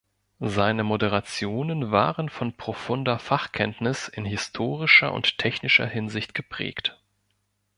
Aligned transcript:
Seine 0.47 0.83
Moderationen 0.83 1.91
waren 1.91 2.29
von 2.29 2.53
profunder 2.57 3.19
Fachkenntnis 3.19 4.07
in 4.07 4.25
historischer 4.25 5.13
und 5.13 5.37
technischer 5.37 5.85
Hinsicht 5.85 6.33
geprägt. 6.33 6.99